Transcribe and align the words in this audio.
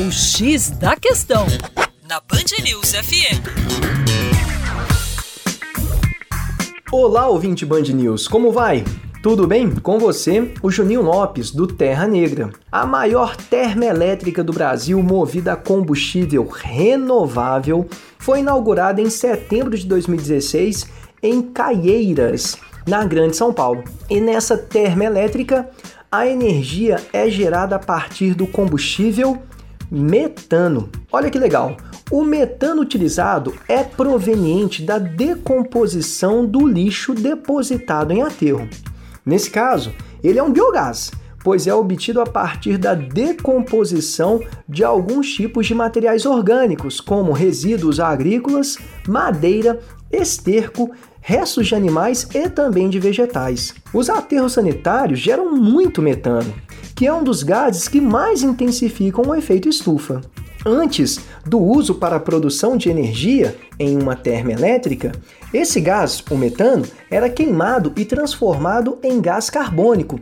O 0.00 0.12
X 0.12 0.70
da 0.70 0.94
Questão, 0.94 1.44
na 2.08 2.20
Band 2.20 2.62
News 2.62 2.92
FM. 2.92 3.42
Olá, 6.92 7.26
ouvinte 7.26 7.66
Band 7.66 7.82
News, 7.82 8.28
como 8.28 8.52
vai? 8.52 8.84
Tudo 9.24 9.44
bem? 9.48 9.74
Com 9.74 9.98
você, 9.98 10.54
o 10.62 10.70
Juninho 10.70 11.02
Lopes, 11.02 11.50
do 11.50 11.66
Terra 11.66 12.06
Negra. 12.06 12.50
A 12.70 12.86
maior 12.86 13.34
termoelétrica 13.34 14.44
do 14.44 14.52
Brasil 14.52 15.02
movida 15.02 15.54
a 15.54 15.56
combustível 15.56 16.46
renovável 16.46 17.88
foi 18.20 18.38
inaugurada 18.38 19.00
em 19.00 19.10
setembro 19.10 19.76
de 19.76 19.84
2016 19.84 20.86
em 21.20 21.42
Caieiras, 21.42 22.56
na 22.86 23.04
Grande 23.04 23.36
São 23.36 23.52
Paulo. 23.52 23.82
E 24.08 24.20
nessa 24.20 24.56
termoelétrica, 24.56 25.68
a 26.10 26.24
energia 26.24 27.02
é 27.12 27.28
gerada 27.28 27.74
a 27.74 27.80
partir 27.80 28.34
do 28.34 28.46
combustível 28.46 29.42
metano. 29.90 30.88
Olha 31.10 31.30
que 31.30 31.38
legal! 31.38 31.76
O 32.10 32.24
metano 32.24 32.80
utilizado 32.80 33.54
é 33.68 33.84
proveniente 33.84 34.82
da 34.82 34.98
decomposição 34.98 36.46
do 36.46 36.66
lixo 36.66 37.14
depositado 37.14 38.12
em 38.12 38.22
aterro. 38.22 38.68
Nesse 39.24 39.50
caso, 39.50 39.92
ele 40.24 40.38
é 40.38 40.42
um 40.42 40.50
biogás, 40.50 41.10
pois 41.44 41.66
é 41.66 41.74
obtido 41.74 42.20
a 42.20 42.26
partir 42.26 42.78
da 42.78 42.94
decomposição 42.94 44.40
de 44.68 44.82
alguns 44.82 45.32
tipos 45.34 45.66
de 45.66 45.74
materiais 45.74 46.24
orgânicos, 46.24 47.00
como 47.00 47.32
resíduos 47.32 48.00
agrícolas, 48.00 48.78
madeira, 49.06 49.78
esterco, 50.10 50.90
restos 51.20 51.66
de 51.66 51.74
animais 51.74 52.26
e 52.34 52.48
também 52.48 52.88
de 52.88 52.98
vegetais. 52.98 53.74
Os 53.92 54.08
aterros 54.08 54.54
sanitários 54.54 55.18
geram 55.18 55.54
muito 55.54 56.00
metano, 56.00 56.52
que 56.98 57.06
é 57.06 57.14
um 57.14 57.22
dos 57.22 57.44
gases 57.44 57.86
que 57.86 58.00
mais 58.00 58.42
intensificam 58.42 59.24
o 59.28 59.32
efeito 59.32 59.68
estufa. 59.68 60.20
Antes 60.66 61.20
do 61.46 61.56
uso 61.56 61.94
para 61.94 62.16
a 62.16 62.20
produção 62.20 62.76
de 62.76 62.90
energia 62.90 63.56
em 63.78 63.96
uma 64.02 64.16
termoelétrica, 64.16 65.12
esse 65.54 65.80
gás, 65.80 66.20
o 66.28 66.36
metano, 66.36 66.84
era 67.08 67.30
queimado 67.30 67.92
e 67.96 68.04
transformado 68.04 68.98
em 69.00 69.20
gás 69.20 69.48
carbônico, 69.48 70.18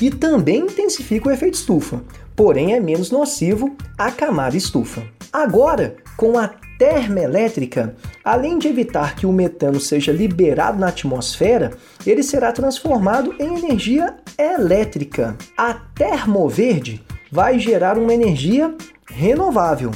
que 0.00 0.10
também 0.10 0.60
intensifica 0.60 1.28
o 1.28 1.30
efeito 1.30 1.56
estufa, 1.56 2.02
porém 2.34 2.72
é 2.72 2.80
menos 2.80 3.10
nocivo 3.10 3.76
à 3.98 4.10
camada 4.10 4.56
estufa. 4.56 5.02
Agora, 5.30 5.96
com 6.16 6.38
a 6.38 6.48
termoelétrica, 6.78 7.94
além 8.24 8.58
de 8.58 8.66
evitar 8.66 9.14
que 9.14 9.26
o 9.26 9.32
metano 9.32 9.78
seja 9.78 10.10
liberado 10.10 10.78
na 10.78 10.88
atmosfera, 10.88 11.72
ele 12.06 12.22
será 12.22 12.50
transformado 12.50 13.34
em 13.38 13.58
energia 13.58 14.16
elétrica. 14.38 15.36
A 15.54 15.74
termoverde 15.74 17.04
vai 17.30 17.58
gerar 17.58 17.98
uma 17.98 18.14
energia 18.14 18.74
renovável. 19.06 19.90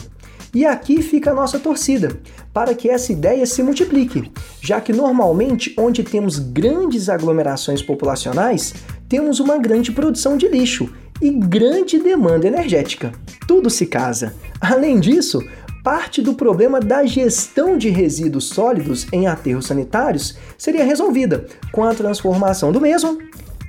E 0.55 0.67
aqui 0.67 1.01
fica 1.01 1.31
a 1.31 1.35
nossa 1.35 1.59
torcida, 1.59 2.21
para 2.55 2.73
que 2.73 2.89
essa 2.89 3.13
ideia 3.13 3.45
se 3.45 3.63
multiplique, 3.65 4.31
já 4.63 4.81
que 4.81 4.93
normalmente 4.93 5.75
onde 5.77 6.05
temos 6.05 6.39
grandes 6.39 7.09
aglomerações 7.09 7.83
populacionais, 7.83 8.73
temos 9.09 9.41
uma 9.41 9.59
grande 9.59 9.91
produção 9.91 10.37
de 10.37 10.47
lixo 10.47 10.89
e 11.21 11.31
grande 11.31 11.99
demanda 11.99 12.47
energética. 12.47 13.11
Tudo 13.49 13.69
se 13.69 13.87
casa. 13.87 14.33
Além 14.61 15.01
disso, 15.01 15.43
parte 15.83 16.23
do 16.23 16.35
problema 16.35 16.79
da 16.81 17.05
gestão 17.05 17.77
de 17.77 17.91
resíduos 17.91 18.49
sólidos 18.49 19.09
em 19.13 19.27
aterros 19.27 19.67
sanitários 19.67 20.39
seria 20.57 20.85
resolvida 20.85 21.47
com 21.73 21.83
a 21.85 21.95
transformação 21.95 22.71
do 22.71 22.81
mesmo 22.81 23.19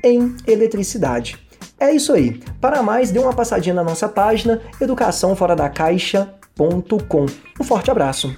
em 0.03 0.35
eletricidade. 0.45 1.39
É 1.79 1.91
isso 1.91 2.13
aí. 2.13 2.39
Para 2.61 2.83
mais, 2.83 3.09
dê 3.11 3.19
uma 3.19 3.33
passadinha 3.33 3.75
na 3.75 3.83
nossa 3.83 4.07
página 4.07 4.61
educaçãoforadacaixa.com. 4.79 7.25
Um 7.59 7.63
forte 7.63 7.91
abraço. 7.91 8.33